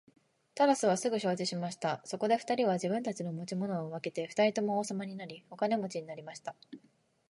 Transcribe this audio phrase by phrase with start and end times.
[0.55, 2.01] タラスはすぐ承知しました。
[2.05, 6.55] そこで二人は自分たちの持ち物を分けて二人とも王様になり、お金持になりました。